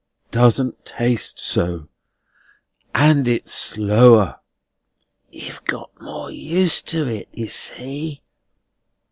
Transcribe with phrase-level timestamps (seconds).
[0.25, 1.87] "It doesn't taste so.
[2.95, 4.39] And it's slower."
[5.29, 8.23] "You've got more used to it, you see."